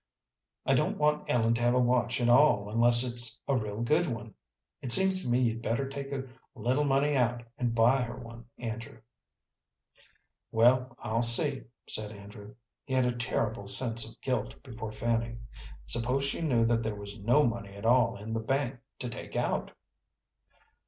I 0.65 0.73
don't 0.73 0.97
want 0.97 1.25
Ellen 1.29 1.53
to 1.53 1.61
have 1.61 1.75
a 1.75 1.79
watch 1.79 2.19
at 2.19 2.27
all 2.27 2.71
unless 2.71 3.03
it's 3.03 3.37
a 3.47 3.55
real 3.55 3.81
good 3.83 4.07
one. 4.07 4.33
It 4.81 4.91
seems 4.91 5.21
to 5.21 5.29
me 5.29 5.37
you'd 5.41 5.61
better 5.61 5.87
take 5.87 6.11
a 6.11 6.23
little 6.55 6.85
money 6.85 7.15
out 7.15 7.43
and 7.59 7.75
buy 7.75 8.01
her 8.05 8.17
one, 8.17 8.45
Andrew." 8.57 9.01
"Well, 10.51 10.95
I'll 10.97 11.21
see," 11.21 11.65
said 11.87 12.11
Andrew. 12.11 12.55
He 12.83 12.95
had 12.95 13.05
a 13.05 13.15
terrible 13.15 13.67
sense 13.67 14.09
of 14.09 14.19
guilt 14.21 14.63
before 14.63 14.91
Fanny. 14.91 15.37
Suppose 15.85 16.23
she 16.23 16.41
knew 16.41 16.65
that 16.65 16.81
there 16.81 16.95
was 16.95 17.19
no 17.19 17.45
money 17.45 17.75
at 17.75 17.85
all 17.85 18.17
in 18.17 18.33
the 18.33 18.41
bank 18.41 18.79
to 18.97 19.07
take 19.07 19.35
out? 19.35 19.71